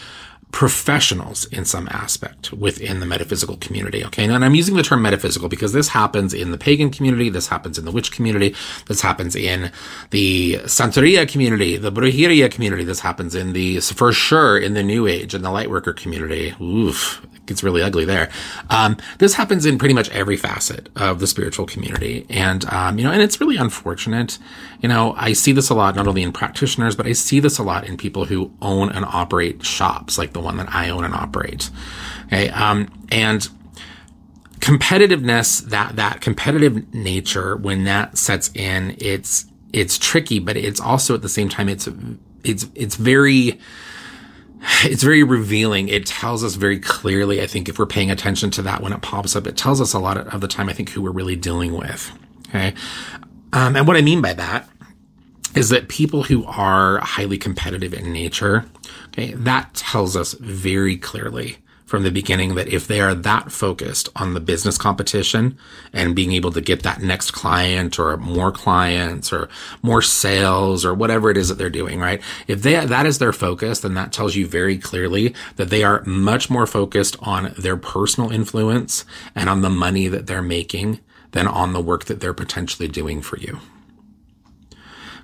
[0.51, 4.03] professionals in some aspect within the metaphysical community.
[4.05, 4.25] Okay.
[4.25, 7.29] And I'm using the term metaphysical because this happens in the pagan community.
[7.29, 8.55] This happens in the witch community.
[8.87, 9.71] This happens in
[10.09, 12.83] the Santeria community, the Brujeria community.
[12.83, 16.53] This happens in the, for sure, in the New Age and the Lightworker community.
[16.61, 18.29] Oof gets really ugly there.
[18.69, 22.25] Um, this happens in pretty much every facet of the spiritual community.
[22.29, 24.39] And, um, you know, and it's really unfortunate.
[24.81, 27.59] You know, I see this a lot, not only in practitioners, but I see this
[27.59, 31.03] a lot in people who own and operate shops like the one that I own
[31.03, 31.69] and operate.
[32.27, 32.49] Okay.
[32.49, 33.47] Um, and,
[34.61, 41.15] competitiveness that that competitive nature when that sets in it's it's tricky but it's also
[41.15, 41.89] at the same time it's
[42.43, 43.59] it's it's very
[44.83, 45.87] it's very revealing.
[45.89, 49.01] It tells us very clearly, I think, if we're paying attention to that when it
[49.01, 51.35] pops up, it tells us a lot of the time, I think, who we're really
[51.35, 52.11] dealing with.
[52.49, 52.73] Okay.
[53.53, 54.69] Um, and what I mean by that
[55.55, 58.65] is that people who are highly competitive in nature,
[59.07, 61.57] okay, that tells us very clearly
[61.91, 65.57] from the beginning that if they are that focused on the business competition
[65.91, 69.49] and being able to get that next client or more clients or
[69.81, 72.21] more sales or whatever it is that they're doing, right?
[72.47, 76.01] If they, that is their focus, then that tells you very clearly that they are
[76.05, 79.03] much more focused on their personal influence
[79.35, 81.01] and on the money that they're making
[81.31, 83.59] than on the work that they're potentially doing for you.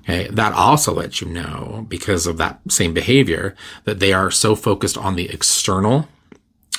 [0.01, 0.27] Okay.
[0.27, 4.97] That also lets you know because of that same behavior that they are so focused
[4.97, 6.09] on the external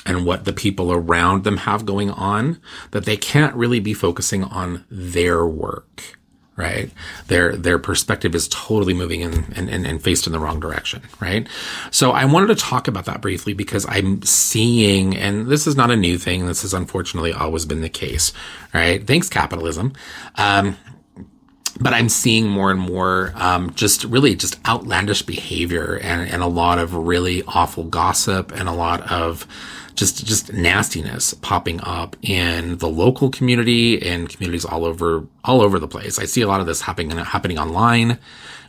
[0.09, 2.59] and what the people around them have going on
[2.91, 6.15] that they can't really be focusing on their work
[6.55, 6.91] right?
[7.27, 11.03] Their their perspective is totally moving in and, and, and faced in the wrong direction
[11.21, 11.47] right?
[11.89, 15.89] So i wanted to talk about that briefly because i'm seeing and this is not
[15.89, 18.33] a new thing this has unfortunately always been the case
[18.73, 19.05] right?
[19.07, 19.93] Thanks capitalism.
[20.35, 20.75] Um,
[21.79, 26.47] but I'm seeing more and more um, just really just outlandish behavior and, and a
[26.47, 29.47] lot of really awful gossip and a lot of
[29.99, 35.77] just just nastiness popping up in the local community and communities all over all over
[35.77, 36.17] the place.
[36.17, 38.17] I see a lot of this happening happening online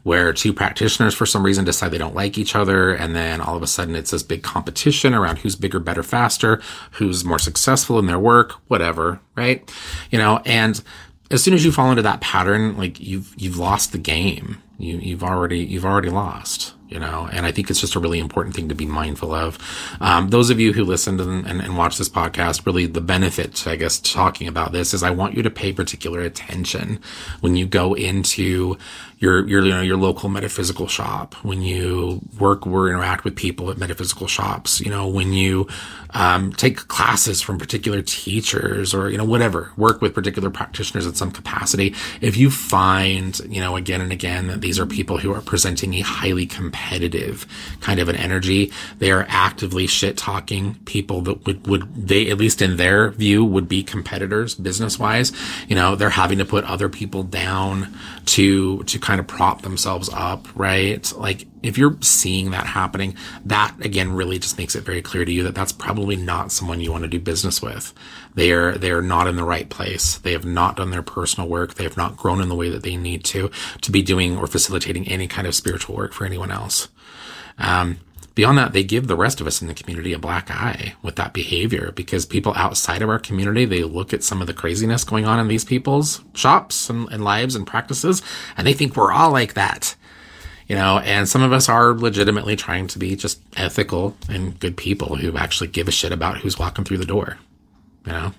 [0.03, 3.55] where two practitioners for some reason decide they don't like each other and then all
[3.55, 6.61] of a sudden it's this big competition around who's bigger, better, faster,
[6.93, 9.71] who's more successful in their work, whatever, right?
[10.11, 10.83] You know, and
[11.31, 14.61] as soon as you fall into that pattern, like you've you've lost the game.
[14.79, 18.19] You you've already you've already lost you know, and I think it's just a really
[18.19, 19.59] important thing to be mindful of.
[20.01, 23.67] Um, those of you who listened and, and, and watch this podcast, really the benefit,
[23.67, 27.01] I guess, talking about this is I want you to pay particular attention
[27.41, 28.77] when you go into
[29.21, 33.71] your, your, you know, your local metaphysical shop, when you work or interact with people
[33.71, 35.69] at metaphysical shops, you know, when you,
[36.15, 41.15] um, take classes from particular teachers or, you know, whatever, work with particular practitioners in
[41.15, 41.95] some capacity.
[42.23, 45.95] If you find, you know, again and again that these are people who are presenting
[45.95, 47.47] a highly competitive
[47.81, 52.39] kind of an energy, they are actively shit talking people that would, would they, at
[52.39, 55.31] least in their view, would be competitors business wise.
[55.69, 57.95] You know, they're having to put other people down
[58.27, 61.13] to, to kind of prop themselves up, right?
[61.17, 65.33] Like if you're seeing that happening, that again really just makes it very clear to
[65.33, 67.93] you that that's probably not someone you want to do business with.
[68.37, 70.19] They are, they are not in the right place.
[70.19, 71.75] They have not done their personal work.
[71.75, 74.47] They have not grown in the way that they need to, to be doing or
[74.47, 76.87] facilitating any kind of spiritual work for anyone else.
[77.59, 77.99] Um,
[78.35, 81.17] Beyond that, they give the rest of us in the community a black eye with
[81.17, 85.05] that behavior because people outside of our community, they look at some of the craziness
[85.05, 88.23] going on in these people's shops and, and lives and practices,
[88.57, 89.97] and they think we're all like that.
[90.69, 94.77] You know, and some of us are legitimately trying to be just ethical and good
[94.77, 97.39] people who actually give a shit about who's walking through the door.
[98.07, 98.35] You know?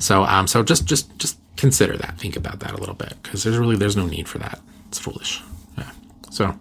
[0.00, 2.18] So, um, so just, just, just consider that.
[2.18, 4.58] Think about that a little bit because there's really, there's no need for that.
[4.88, 5.42] It's foolish.
[5.78, 5.92] Yeah.
[6.30, 6.58] So,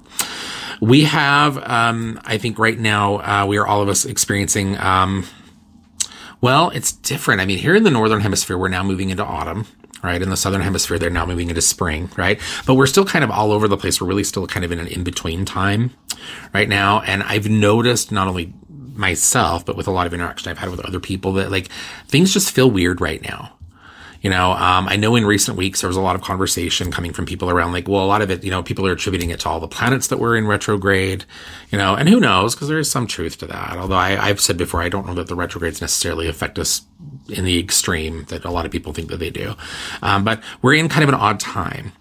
[0.81, 5.25] we have, um, I think right now, uh, we are all of us experiencing, um,
[6.41, 7.41] well, it's different.
[7.41, 9.65] I mean, here in the Northern Hemisphere, we're now moving into autumn,
[10.03, 10.21] right?
[10.21, 12.39] In the southern hemisphere, they're now moving into spring, right?
[12.67, 14.01] But we're still kind of all over the place.
[14.01, 15.91] We're really still kind of in an in between time
[16.53, 17.01] right now.
[17.01, 18.53] And I've noticed not only
[18.93, 21.69] myself, but with a lot of interaction I've had with other people that like
[22.07, 23.52] things just feel weird right now.
[24.23, 27.11] You know, um, I know in recent weeks there was a lot of conversation coming
[27.11, 29.41] from people around like, well, a lot of it, you know, people are attributing it
[29.41, 31.25] to all the planets that were in retrograde,
[31.71, 33.77] you know, and who knows, because there is some truth to that.
[33.77, 36.83] Although I, I've said before, I don't know that the retrogrades necessarily affect us
[37.27, 39.55] in the extreme that a lot of people think that they do.
[40.01, 41.91] Um, but we're in kind of an odd time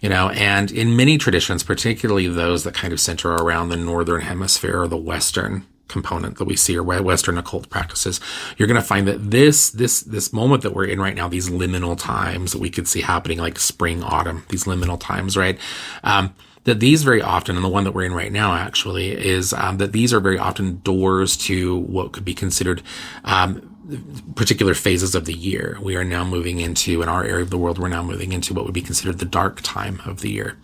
[0.00, 4.20] you know, and in many traditions, particularly those that kind of center around the northern
[4.20, 8.20] hemisphere or the western component that we see or Western occult practices,
[8.56, 11.50] you're going to find that this, this, this moment that we're in right now, these
[11.50, 15.58] liminal times that we could see happening like spring, autumn, these liminal times, right?
[16.04, 19.52] Um, that these very often, and the one that we're in right now actually, is
[19.54, 22.82] um, that these are very often doors to what could be considered
[23.24, 23.74] um,
[24.34, 25.78] particular phases of the year.
[25.80, 28.52] We are now moving into, in our area of the world, we're now moving into
[28.52, 30.58] what would be considered the dark time of the year.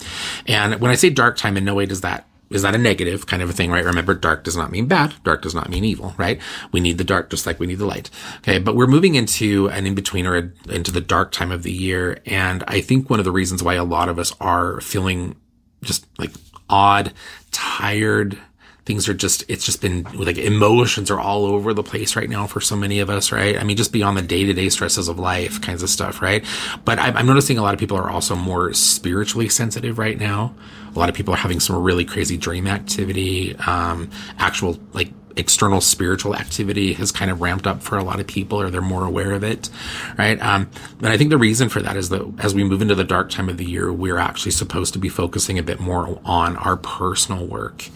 [0.47, 3.27] And when I say dark time, in no way does that is that a negative
[3.27, 3.85] kind of a thing, right?
[3.85, 5.15] Remember, dark does not mean bad.
[5.25, 6.41] Dark does not mean evil, right?
[6.73, 8.11] We need the dark just like we need the light.
[8.39, 8.59] Okay.
[8.59, 11.73] But we're moving into an in between or a, into the dark time of the
[11.73, 12.21] year.
[12.27, 15.35] And I think one of the reasons why a lot of us are feeling
[15.83, 16.31] just like
[16.71, 17.13] odd,
[17.51, 18.39] tired,
[18.85, 22.47] things are just it's just been like emotions are all over the place right now
[22.47, 23.59] for so many of us right?
[23.59, 26.45] I mean just beyond the day-to-day stresses of life kinds of stuff right?
[26.85, 30.55] But i'm noticing a lot of people are also more spiritually sensitive right now.
[30.95, 33.57] A lot of people are having some really crazy dream activity.
[33.57, 38.27] Um, actual like external spiritual activity has kind of ramped up for a lot of
[38.27, 39.69] people or they're more aware of it
[40.17, 40.41] right?
[40.41, 40.71] Um,
[41.01, 43.31] but i think the reason for that is that as we move into the dark
[43.31, 46.77] time of the year we're actually supposed to be focusing a bit more on our
[46.77, 47.89] personal work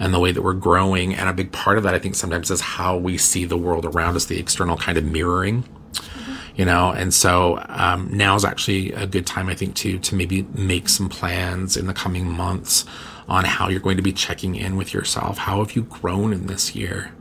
[0.00, 1.14] and the way that we're growing.
[1.14, 3.84] And a big part of that, I think, sometimes is how we see the world
[3.84, 5.64] around us, the external kind of mirroring.
[6.56, 10.14] You know, and so um, now is actually a good time, I think, to to
[10.14, 12.84] maybe make some plans in the coming months
[13.28, 15.38] on how you're going to be checking in with yourself.
[15.38, 17.12] How have you grown in this year?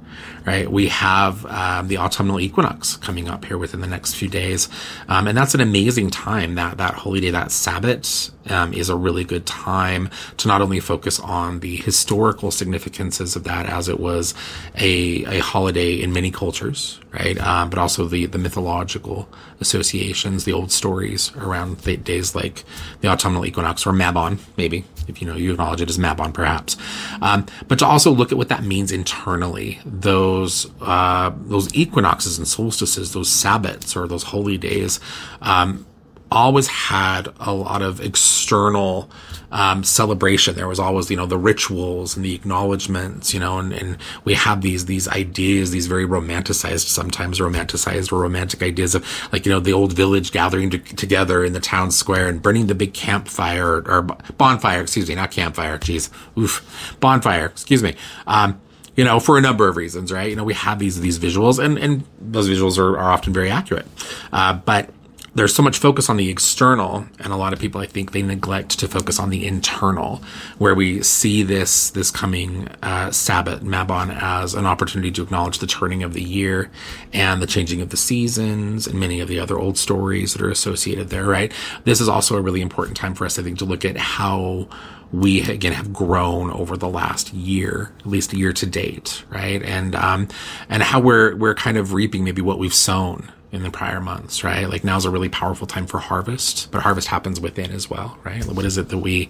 [0.45, 0.71] Right?
[0.71, 4.69] We have um, the autumnal equinox coming up here within the next few days,
[5.07, 6.55] um, and that's an amazing time.
[6.55, 10.79] That that holy day, that Sabbath, um, is a really good time to not only
[10.79, 14.33] focus on the historical significances of that, as it was
[14.75, 17.37] a a holiday in many cultures, right?
[17.39, 19.27] Um, but also the the mythological
[19.59, 22.63] associations, the old stories around days like
[23.01, 26.77] the autumnal equinox or Mabon, maybe if you know you acknowledge it as Mabon, perhaps.
[27.21, 29.79] Um, but to also look at what that means internally.
[29.85, 34.99] Those uh, those equinoxes and solstices, those sabbats or those holy days,
[35.41, 35.85] um,
[36.31, 39.09] always had a lot of external
[39.51, 40.55] um, celebration.
[40.55, 44.35] There was always, you know, the rituals and the acknowledgments, you know, and, and we
[44.35, 49.51] have these these ideas, these very romanticized, sometimes romanticized or romantic ideas of like, you
[49.51, 52.93] know, the old village gathering to, together in the town square and burning the big
[52.93, 54.03] campfire or,
[54.37, 57.95] bonfire, excuse me, not campfire, geez, oof, bonfire, excuse me.
[58.27, 58.61] Um,
[58.95, 60.29] you know, for a number of reasons, right?
[60.29, 63.49] You know, we have these these visuals, and and those visuals are, are often very
[63.49, 63.87] accurate,
[64.33, 64.89] uh, but
[65.35, 68.21] there's so much focus on the external and a lot of people i think they
[68.21, 70.21] neglect to focus on the internal
[70.57, 75.67] where we see this this coming uh, sabbath mabon as an opportunity to acknowledge the
[75.67, 76.69] turning of the year
[77.13, 80.49] and the changing of the seasons and many of the other old stories that are
[80.49, 81.51] associated there right
[81.83, 84.67] this is also a really important time for us i think to look at how
[85.11, 89.61] we again have grown over the last year, at least year to date, right?
[89.63, 90.27] And um,
[90.69, 94.43] and how we're we're kind of reaping maybe what we've sown in the prior months,
[94.43, 94.69] right?
[94.69, 98.45] Like now's a really powerful time for harvest, but harvest happens within as well, right?
[98.45, 99.29] What is it that we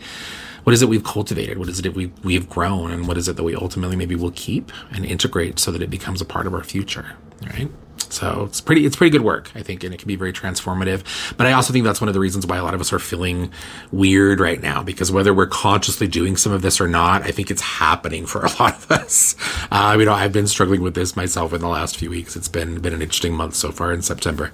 [0.63, 1.57] what is it we've cultivated?
[1.57, 4.31] What is it we we've grown, and what is it that we ultimately maybe will
[4.31, 7.69] keep and integrate so that it becomes a part of our future, right?
[8.09, 11.03] So it's pretty, it's pretty good work, I think, and it can be very transformative.
[11.37, 12.99] But I also think that's one of the reasons why a lot of us are
[12.99, 13.51] feeling
[13.91, 17.51] weird right now, because whether we're consciously doing some of this or not, I think
[17.51, 19.35] it's happening for a lot of us.
[19.71, 22.35] Uh, you know, I've been struggling with this myself in the last few weeks.
[22.35, 24.51] It's been, been an interesting month so far in September.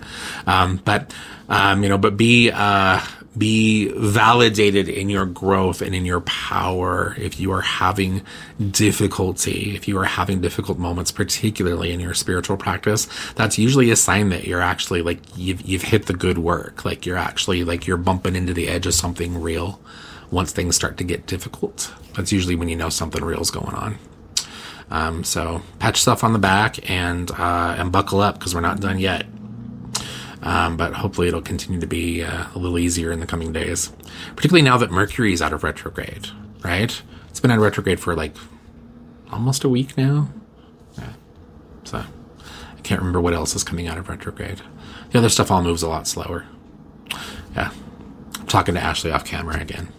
[0.48, 1.14] Um, but,
[1.50, 3.02] um, you know, but be, uh,
[3.38, 8.22] be validated in your growth and in your power if you are having
[8.72, 13.96] difficulty, if you are having difficult moments, particularly in your spiritual practice, that's usually a
[13.96, 16.86] sign that you're actually like you've you've hit the good work.
[16.86, 19.80] Like you're actually like you're bumping into the edge of something real
[20.32, 21.94] once things start to get difficult.
[22.16, 23.98] That's usually when you know something real is going on.
[24.92, 28.80] Um, so pat yourself on the back and uh, and buckle up because we're not
[28.80, 29.26] done yet.
[30.46, 33.92] Um, but hopefully it'll continue to be uh, a little easier in the coming days,
[34.36, 36.28] particularly now that Mercury is out of retrograde,
[36.64, 37.02] right?
[37.30, 38.36] It's been out of retrograde for like
[39.32, 40.30] almost a week now.
[40.98, 41.14] Yeah.
[41.84, 44.62] So I can't remember what else is coming out of retrograde.
[45.12, 46.46] The other stuff all moves a lot slower.
[47.56, 47.72] yeah,
[48.40, 49.90] I'm talking to Ashley off camera again.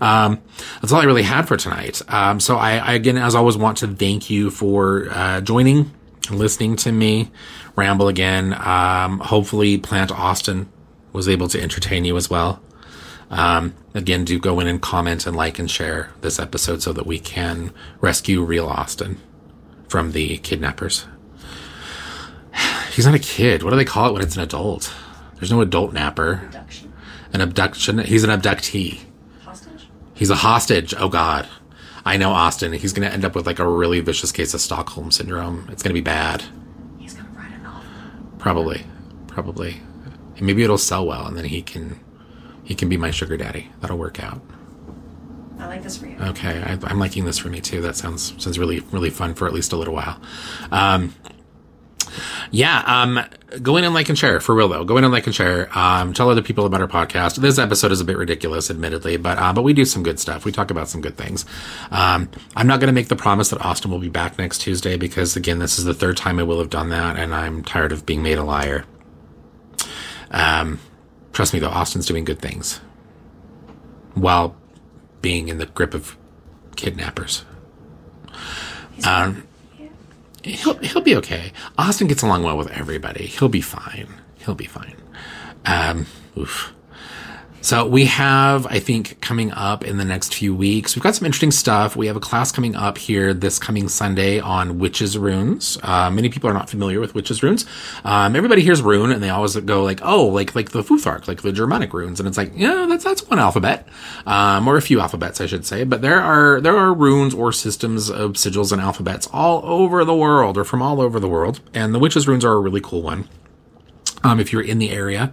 [0.00, 0.42] Um,
[0.80, 2.02] that's all I really had for tonight.
[2.12, 5.92] Um, so I, I, again, as always, want to thank you for uh, joining,
[6.30, 7.30] listening to me
[7.74, 8.54] ramble again.
[8.54, 10.68] Um, hopefully, Plant Austin
[11.12, 12.62] was able to entertain you as well.
[13.30, 17.06] Um, again, do go in and comment and like and share this episode so that
[17.06, 19.18] we can rescue real Austin
[19.88, 21.06] from the kidnappers.
[22.92, 23.62] He's not a kid.
[23.62, 24.92] What do they call it when it's an adult?
[25.36, 26.42] There's no adult napper.
[26.44, 26.92] Abduction.
[27.32, 27.98] An abduction.
[27.98, 29.00] He's an abductee.
[29.44, 29.88] Hostage?
[30.14, 30.94] He's a hostage.
[30.96, 31.48] Oh God.
[32.06, 32.72] I know Austin.
[32.72, 35.68] He's going to end up with like a really vicious case of Stockholm syndrome.
[35.70, 36.44] It's going to be bad.
[36.98, 37.82] He's gonna write a novel.
[38.38, 38.84] Probably.
[39.26, 39.80] Probably.
[40.36, 41.98] And maybe it'll sell well and then he can
[42.62, 43.70] he can be my sugar daddy.
[43.80, 44.40] That'll work out.
[45.58, 46.16] I like this for you.
[46.20, 47.80] Okay, I, I'm liking this for me too.
[47.80, 50.20] That sounds sounds really really fun for at least a little while.
[50.70, 51.14] Um,
[52.50, 53.20] yeah, um,
[53.62, 54.84] go in and like and share for real though.
[54.84, 55.68] Go in and like and share.
[55.76, 57.36] Um, tell other people about our podcast.
[57.36, 60.44] This episode is a bit ridiculous, admittedly, but uh, but we do some good stuff.
[60.44, 61.44] We talk about some good things.
[61.90, 64.96] Um, I'm not going to make the promise that Austin will be back next Tuesday
[64.96, 67.92] because again, this is the third time I will have done that, and I'm tired
[67.92, 68.84] of being made a liar.
[70.30, 70.80] Um,
[71.32, 72.80] trust me though, Austin's doing good things
[74.14, 74.56] while
[75.20, 76.16] being in the grip of
[76.76, 77.44] kidnappers.
[79.06, 79.46] Um,
[80.52, 81.52] he'll he'll be okay.
[81.78, 83.26] Austin gets along well with everybody.
[83.26, 84.08] He'll be fine.
[84.38, 84.96] He'll be fine.
[85.64, 86.72] Um, oof.
[87.66, 91.26] So we have, I think, coming up in the next few weeks, we've got some
[91.26, 91.96] interesting stuff.
[91.96, 95.76] We have a class coming up here this coming Sunday on witches runes.
[95.82, 97.66] Uh, many people are not familiar with witches runes.
[98.04, 101.42] Um, everybody hears rune and they always go like, oh, like, like the Futhark, like
[101.42, 102.20] the Germanic runes.
[102.20, 103.88] And it's like, yeah, that's, that's one alphabet.
[104.26, 105.82] Um, or a few alphabets, I should say.
[105.82, 110.14] But there are, there are runes or systems of sigils and alphabets all over the
[110.14, 111.58] world or from all over the world.
[111.74, 113.28] And the witches runes are a really cool one.
[114.22, 115.32] Um, if you're in the area,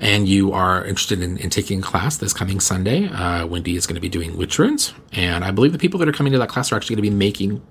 [0.00, 3.86] and you are interested in, in taking a class this coming Sunday, uh, Wendy is
[3.86, 4.92] going to be doing witch runes.
[5.12, 7.10] And I believe the people that are coming to that class are actually going to
[7.10, 7.62] be making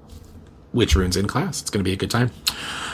[0.73, 1.61] witch runes in class.
[1.61, 2.31] It's going to be a good time.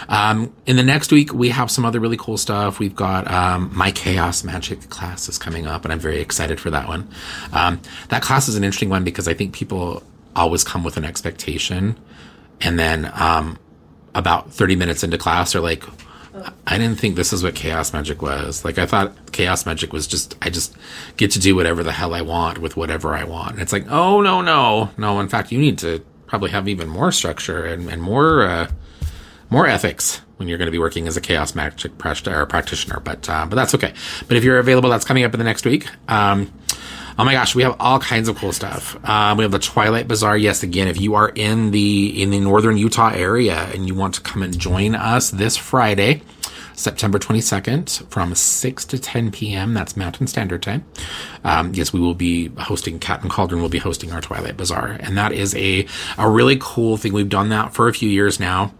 [0.07, 2.79] Um, in the next week, we have some other really cool stuff.
[2.79, 6.69] We've got um, my chaos magic class is coming up, and I'm very excited for
[6.69, 7.09] that one.
[7.53, 10.03] Um, that class is an interesting one because I think people
[10.35, 11.97] always come with an expectation,
[12.61, 13.57] and then um,
[14.13, 15.83] about 30 minutes into class, they're like,
[16.65, 18.63] I didn't think this is what chaos magic was.
[18.63, 20.75] Like I thought chaos magic was just I just
[21.17, 23.53] get to do whatever the hell I want with whatever I want.
[23.53, 25.19] And it's like, oh no, no, no.
[25.19, 28.71] In fact, you need to probably have even more structure and, and more uh,
[29.49, 32.99] more ethics when you're going to be working as a chaos magic practitioner.
[33.01, 33.93] But uh, but that's okay.
[34.27, 35.87] But if you're available, that's coming up in the next week.
[36.07, 36.51] Um,
[37.21, 38.97] Oh my gosh, we have all kinds of cool stuff.
[39.07, 40.35] Um, we have the Twilight Bazaar.
[40.35, 44.15] Yes, again, if you are in the in the northern Utah area and you want
[44.15, 46.23] to come and join us this Friday,
[46.73, 49.75] September 22nd from 6 to 10 p.m.
[49.75, 50.83] That's Mountain Standard Time.
[51.43, 54.97] Um, yes, we will be hosting, and Cauldron will be hosting our Twilight Bazaar.
[54.99, 55.85] And that is a,
[56.17, 57.13] a really cool thing.
[57.13, 58.73] We've done that for a few years now.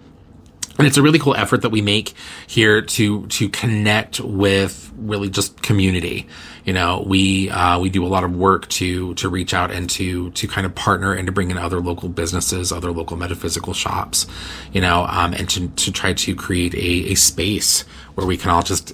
[0.79, 2.15] And it's a really cool effort that we make
[2.47, 6.27] here to, to connect with really just community.
[6.63, 9.89] You know, we, uh, we do a lot of work to, to reach out and
[9.91, 13.73] to, to kind of partner and to bring in other local businesses, other local metaphysical
[13.73, 14.27] shops,
[14.71, 17.81] you know, um, and to, to try to create a, a space
[18.15, 18.93] where we can all just,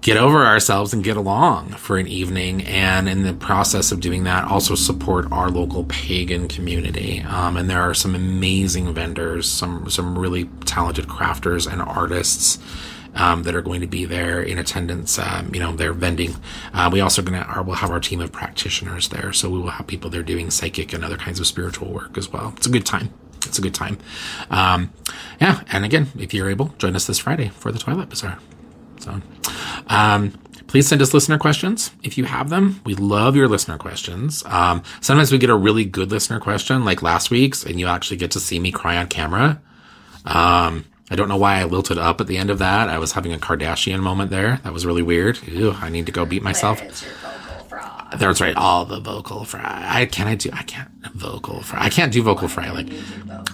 [0.00, 2.62] get over ourselves and get along for an evening.
[2.62, 7.20] And in the process of doing that, also support our local pagan community.
[7.22, 12.58] Um, and there are some amazing vendors, some, some really talented crafters and artists.
[13.14, 15.18] Um, that are going to be there in attendance.
[15.18, 16.36] Um, you know, they're vending.
[16.72, 19.70] Uh, we also gonna are, we'll have our team of practitioners there, so we will
[19.70, 22.52] have people there doing psychic and other kinds of spiritual work as well.
[22.56, 23.12] It's a good time.
[23.44, 23.98] It's a good time.
[24.50, 24.92] Um,
[25.40, 28.38] yeah, and again, if you're able, join us this Friday for the Twilight Bazaar.
[29.00, 29.20] So,
[29.86, 30.32] um,
[30.66, 32.80] please send us listener questions if you have them.
[32.84, 34.44] We love your listener questions.
[34.46, 38.18] Um, sometimes we get a really good listener question, like last week's, and you actually
[38.18, 39.60] get to see me cry on camera.
[40.24, 42.88] Um, I don't know why I lilted up at the end of that.
[42.88, 44.60] I was having a Kardashian moment there.
[44.64, 45.42] That was really weird.
[45.46, 46.82] Ew, I need to go beat myself.
[48.16, 49.84] That's right, all the vocal fry.
[49.86, 51.84] I can I do I can't vocal fry.
[51.84, 52.70] I can't do vocal fry.
[52.70, 52.88] Like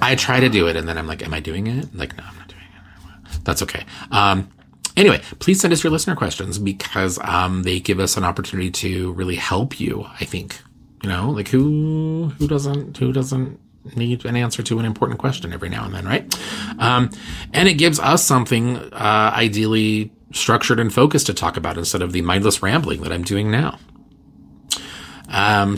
[0.01, 1.95] I try to do it and then I'm like, am I doing it?
[1.95, 3.45] Like, no, I'm not doing it.
[3.45, 3.85] That's okay.
[4.11, 4.51] Um,
[4.97, 9.13] Anyway, please send us your listener questions because um, they give us an opportunity to
[9.15, 10.07] really help you.
[10.21, 10.61] I think
[11.03, 13.61] you know, like who who doesn't who doesn't
[13.97, 16.35] need an answer to an important question every now and then, right?
[16.79, 17.11] Um,
[17.53, 22.13] and it gives us something uh, ideally structured and focused to talk about instead of
[22.13, 23.79] the mindless rambling that I'm doing now.
[25.29, 25.73] Um,